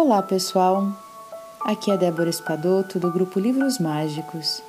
[0.00, 0.92] Olá pessoal,
[1.60, 4.62] aqui é Débora Espadoto do grupo Livros Mágicos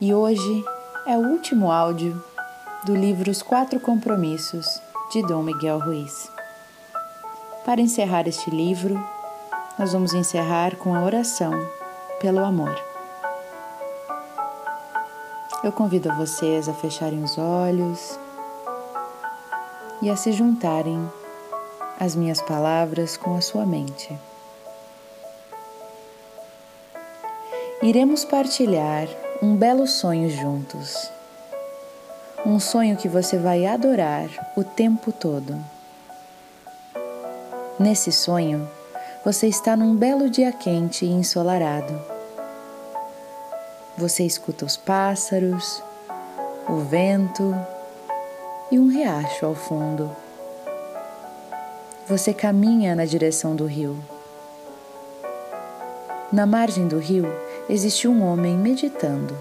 [0.00, 0.64] e hoje
[1.06, 2.20] é o último áudio
[2.84, 6.28] do livro Os Quatro Compromissos de Dom Miguel Ruiz.
[7.64, 9.00] Para encerrar este livro,
[9.78, 11.52] nós vamos encerrar com a oração
[12.20, 12.76] pelo amor.
[15.62, 18.18] Eu convido vocês a fecharem os olhos
[20.02, 21.08] e a se juntarem
[21.98, 24.16] as minhas palavras com a sua mente.
[27.82, 29.08] Iremos partilhar
[29.42, 31.10] um belo sonho juntos.
[32.46, 35.58] Um sonho que você vai adorar o tempo todo.
[37.78, 38.68] Nesse sonho,
[39.24, 42.00] você está num belo dia quente e ensolarado.
[43.96, 45.82] Você escuta os pássaros,
[46.68, 47.54] o vento
[48.70, 50.27] e um riacho ao fundo.
[52.08, 54.02] Você caminha na direção do rio.
[56.32, 57.26] Na margem do rio
[57.68, 59.36] existe um homem meditando.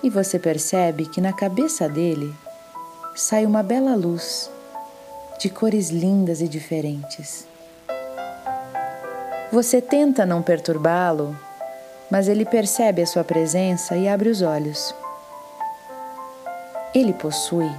[0.00, 2.32] E você percebe que na cabeça dele
[3.16, 4.48] sai uma bela luz
[5.40, 7.48] de cores lindas e diferentes.
[9.50, 11.36] Você tenta não perturbá-lo,
[12.08, 14.94] mas ele percebe a sua presença e abre os olhos.
[16.94, 17.70] Ele possui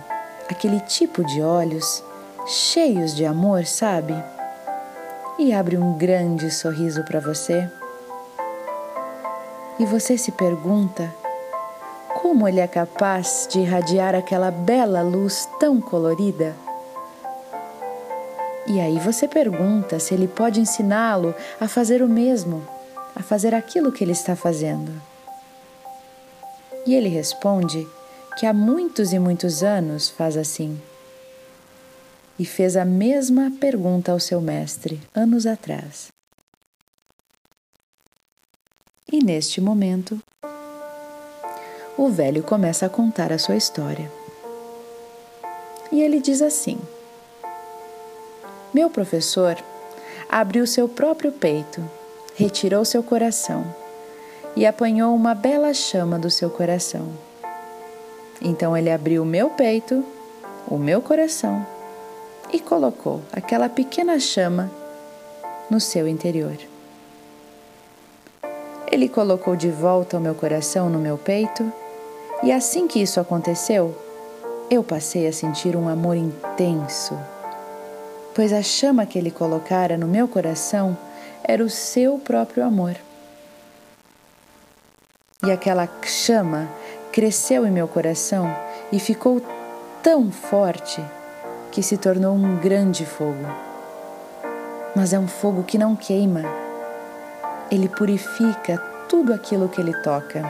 [0.50, 2.04] aquele tipo de olhos
[2.46, 4.14] cheios de amor, sabe?
[5.40, 7.70] E abre um grande sorriso para você.
[9.80, 11.14] E você se pergunta
[12.22, 16.56] como ele é capaz de irradiar aquela bela luz tão colorida?
[18.68, 22.66] E aí você pergunta se ele pode ensiná-lo a fazer o mesmo,
[23.16, 24.92] a fazer aquilo que ele está fazendo.
[26.86, 27.88] E ele responde
[28.38, 30.80] que há muitos e muitos anos faz assim
[32.44, 36.10] e fez a mesma pergunta ao seu mestre anos atrás.
[39.10, 40.22] E neste momento,
[41.98, 44.12] o velho começa a contar a sua história.
[45.90, 46.78] E ele diz assim:
[48.74, 49.56] Meu professor
[50.28, 51.82] abriu seu próprio peito,
[52.36, 53.74] retirou seu coração
[54.54, 57.08] e apanhou uma bela chama do seu coração.
[58.42, 60.04] Então ele abriu o meu peito,
[60.68, 61.73] o meu coração
[62.54, 64.72] e colocou aquela pequena chama
[65.70, 66.56] no seu interior.
[68.92, 71.74] Ele colocou de volta o meu coração no meu peito,
[72.44, 73.98] e assim que isso aconteceu,
[74.70, 77.18] eu passei a sentir um amor intenso,
[78.36, 80.96] pois a chama que ele colocara no meu coração
[81.44, 82.96] era o seu próprio amor.
[85.44, 86.70] E aquela chama
[87.12, 88.56] cresceu em meu coração
[88.92, 89.42] e ficou
[90.04, 91.04] tão forte
[91.74, 93.48] que se tornou um grande fogo.
[94.96, 96.44] Mas é um fogo que não queima,
[97.72, 98.78] ele purifica
[99.10, 100.44] tudo aquilo que ele toca.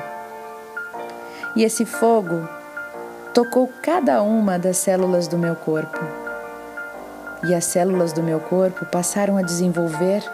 [1.55, 2.45] E esse fogo
[3.33, 5.97] tocou cada uma das células do meu corpo.
[7.47, 10.29] E as células do meu corpo passaram a desenvolver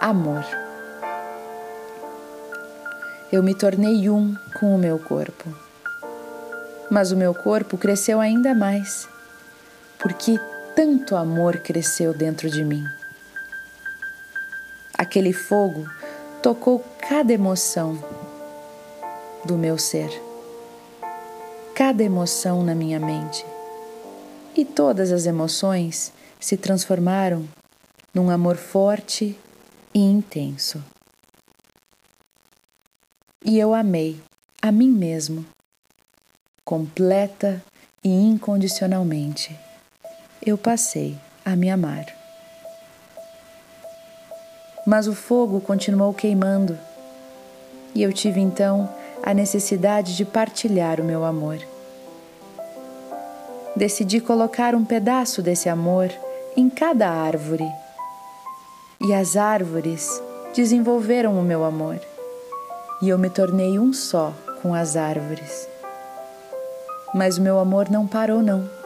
[0.00, 0.46] amor.
[3.30, 5.50] Eu me tornei um com o meu corpo.
[6.90, 9.11] Mas o meu corpo cresceu ainda mais
[10.02, 10.36] porque
[10.74, 12.84] tanto amor cresceu dentro de mim.
[14.98, 15.88] Aquele fogo
[16.42, 17.96] tocou cada emoção
[19.44, 20.10] do meu ser,
[21.72, 23.46] cada emoção na minha mente,
[24.56, 27.48] e todas as emoções se transformaram
[28.12, 29.38] num amor forte
[29.94, 30.82] e intenso.
[33.44, 34.20] E eu amei
[34.60, 35.46] a mim mesmo,
[36.64, 37.62] completa
[38.02, 39.56] e incondicionalmente
[40.44, 42.06] eu passei a me amar.
[44.84, 46.76] Mas o fogo continuou queimando
[47.94, 48.92] e eu tive então
[49.22, 51.58] a necessidade de partilhar o meu amor.
[53.76, 56.10] Decidi colocar um pedaço desse amor
[56.56, 57.66] em cada árvore
[59.00, 60.20] e as árvores
[60.54, 62.00] desenvolveram o meu amor
[63.00, 65.68] e eu me tornei um só com as árvores.
[67.14, 68.81] Mas o meu amor não parou, não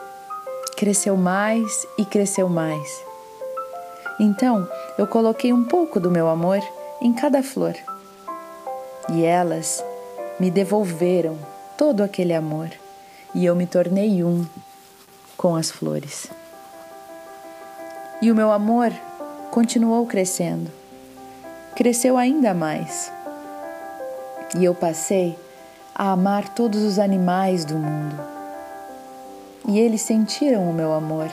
[0.76, 3.02] cresceu mais e cresceu mais.
[4.20, 4.69] Então
[4.99, 6.61] eu coloquei um pouco do meu amor
[7.00, 7.75] em cada flor
[9.11, 9.82] e elas
[10.38, 11.38] me devolveram
[11.78, 12.69] todo aquele amor
[13.34, 14.46] e eu me tornei um
[15.37, 16.28] com as flores.
[18.20, 18.93] E o meu amor
[19.50, 20.70] continuou crescendo,
[21.75, 23.12] cresceu ainda mais.
[24.58, 25.38] E eu passei
[25.94, 28.36] a amar todos os animais do mundo
[29.66, 31.28] e eles sentiram o meu amor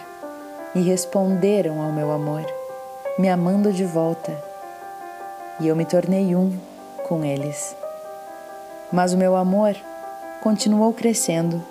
[0.75, 2.45] e responderam ao meu amor.
[3.17, 4.35] me amando de volta,
[5.59, 6.57] e eu me tornei um
[7.07, 7.75] com eles.
[8.91, 9.75] Mas o meu amor
[10.41, 11.63] continuou crescendo,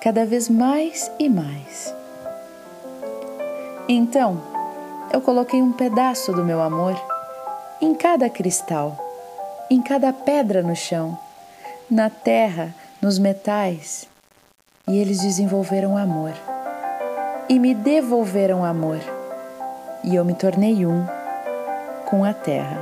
[0.00, 1.92] cada vez mais e mais.
[3.88, 4.40] Então,
[5.12, 6.94] eu coloquei um pedaço do meu amor
[7.80, 8.96] em cada cristal,
[9.68, 11.18] em cada pedra no chão,
[11.90, 12.72] na terra,
[13.02, 14.06] nos metais,
[14.86, 16.32] e eles desenvolveram amor
[17.48, 18.98] e me devolveram amor,
[20.02, 21.06] e eu me tornei um
[22.06, 22.78] com a terra.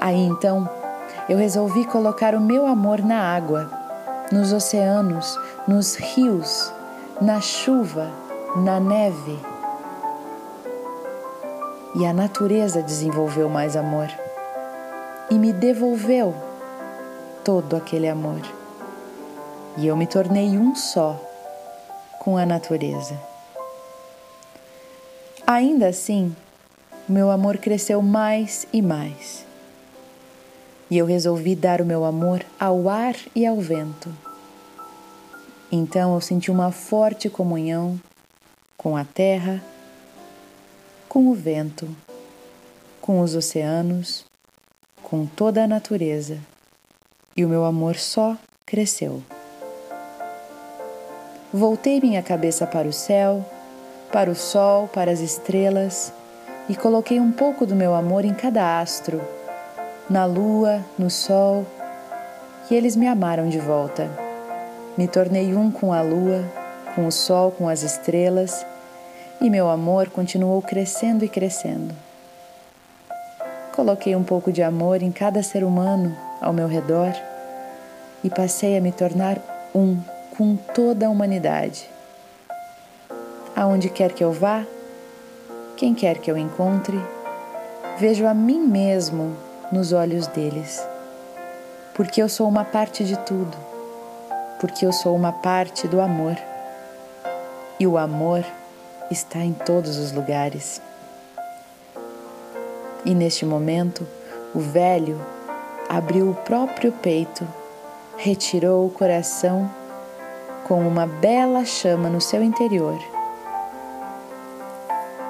[0.00, 0.68] Aí então
[1.28, 3.70] eu resolvi colocar o meu amor na água,
[4.30, 6.72] nos oceanos, nos rios,
[7.20, 8.08] na chuva,
[8.56, 9.38] na neve.
[11.96, 14.08] E a natureza desenvolveu mais amor
[15.28, 16.34] e me devolveu
[17.44, 18.59] todo aquele amor.
[19.80, 21.18] E eu me tornei um só
[22.18, 23.18] com a natureza.
[25.46, 26.36] Ainda assim,
[27.08, 29.46] meu amor cresceu mais e mais.
[30.90, 34.14] E eu resolvi dar o meu amor ao ar e ao vento.
[35.72, 37.98] Então eu senti uma forte comunhão
[38.76, 39.64] com a terra,
[41.08, 41.88] com o vento,
[43.00, 44.26] com os oceanos,
[45.02, 46.38] com toda a natureza,
[47.34, 48.36] e o meu amor só
[48.66, 49.22] cresceu.
[51.52, 53.44] Voltei minha cabeça para o céu,
[54.12, 56.12] para o sol, para as estrelas
[56.68, 59.20] e coloquei um pouco do meu amor em cada astro,
[60.08, 61.66] na lua, no sol,
[62.70, 64.08] e eles me amaram de volta.
[64.96, 66.44] Me tornei um com a lua,
[66.94, 68.64] com o sol, com as estrelas,
[69.40, 71.92] e meu amor continuou crescendo e crescendo.
[73.74, 77.12] Coloquei um pouco de amor em cada ser humano ao meu redor
[78.22, 79.38] e passei a me tornar
[79.74, 79.98] um
[80.40, 81.86] com toda a humanidade.
[83.54, 84.64] Aonde quer que eu vá,
[85.76, 86.98] quem quer que eu encontre,
[87.98, 89.36] vejo a mim mesmo
[89.70, 90.82] nos olhos deles,
[91.92, 93.54] porque eu sou uma parte de tudo,
[94.58, 96.38] porque eu sou uma parte do amor,
[97.78, 98.42] e o amor
[99.10, 100.80] está em todos os lugares.
[103.04, 104.08] E neste momento,
[104.54, 105.20] o velho
[105.86, 107.46] abriu o próprio peito,
[108.16, 109.79] retirou o coração
[110.70, 112.96] com uma bela chama no seu interior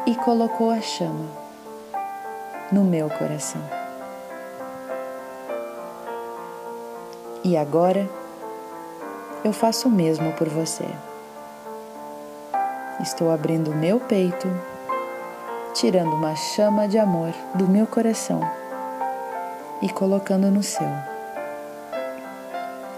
[0.05, 1.25] e colocou a chama
[2.71, 3.63] no meu coração.
[7.43, 8.07] E agora
[9.43, 10.85] eu faço o mesmo por você.
[13.01, 14.47] Estou abrindo meu peito,
[15.73, 18.43] tirando uma chama de amor do meu coração
[19.81, 20.87] e colocando no seu.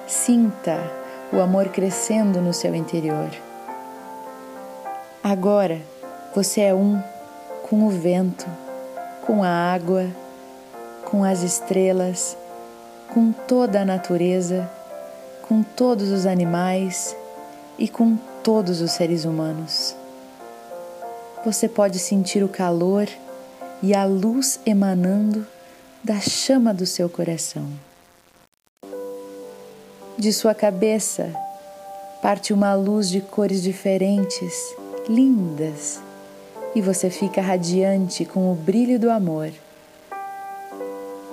[0.09, 1.02] Sinta
[1.33, 3.31] o amor crescendo no seu interior.
[5.25, 5.81] Agora
[6.35, 7.03] você é um
[7.63, 8.47] com o vento,
[9.25, 10.07] com a água,
[11.07, 12.37] com as estrelas,
[13.09, 14.71] com toda a natureza,
[15.49, 17.17] com todos os animais
[17.79, 19.97] e com todos os seres humanos.
[21.45, 23.09] Você pode sentir o calor
[23.83, 25.47] e a luz emanando
[26.05, 27.69] da chama do seu coração
[30.19, 31.33] de sua cabeça
[32.23, 34.55] parte uma luz de cores diferentes,
[35.09, 36.01] lindas,
[36.73, 39.51] e você fica radiante com o brilho do amor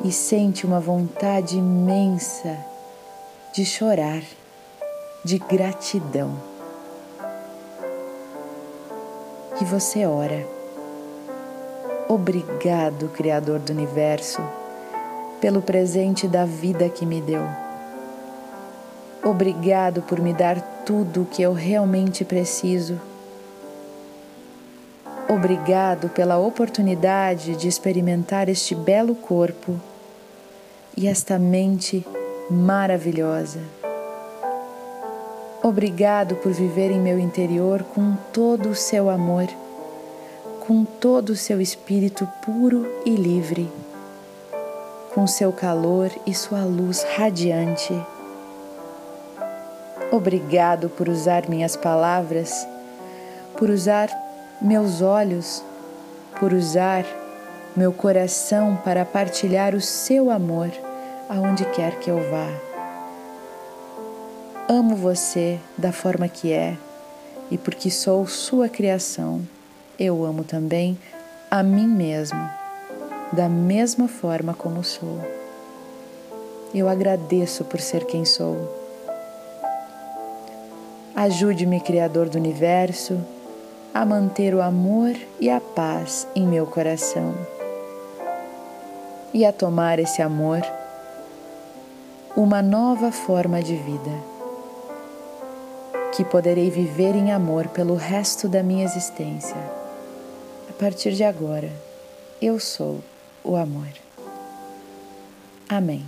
[0.03, 2.57] e sente uma vontade imensa
[3.53, 4.23] de chorar,
[5.23, 6.35] de gratidão.
[9.61, 10.47] E você ora.
[12.07, 14.41] Obrigado, Criador do Universo,
[15.39, 17.68] pelo presente da vida que me deu
[19.23, 22.99] Obrigado por me dar tudo o que eu realmente preciso.
[25.27, 29.79] Obrigado pela oportunidade de experimentar este belo corpo
[30.97, 32.05] e esta mente
[32.49, 33.59] maravilhosa.
[35.61, 39.47] Obrigado por viver em meu interior com todo o seu amor,
[40.65, 43.69] com todo o seu espírito puro e livre,
[45.13, 47.93] com seu calor e sua luz radiante.
[50.11, 52.67] Obrigado por usar minhas palavras,
[53.57, 54.09] por usar
[54.59, 55.63] meus olhos,
[56.39, 57.05] por usar
[57.75, 60.71] meu coração para partilhar o seu amor
[61.29, 62.47] aonde quer que eu vá.
[64.67, 66.75] Amo você da forma que é
[67.51, 69.41] e porque sou sua criação,
[69.99, 70.97] eu amo também
[71.51, 72.49] a mim mesmo,
[73.31, 75.19] da mesma forma como sou.
[76.73, 78.78] Eu agradeço por ser quem sou.
[81.15, 83.19] Ajude-me, Criador do Universo,
[83.93, 87.33] a manter o amor e a paz em meu coração
[89.33, 90.61] e a tomar esse amor
[92.35, 94.11] uma nova forma de vida,
[96.13, 99.57] que poderei viver em amor pelo resto da minha existência.
[100.69, 101.69] A partir de agora,
[102.41, 103.01] eu sou
[103.43, 103.89] o amor.
[105.67, 106.05] Amém.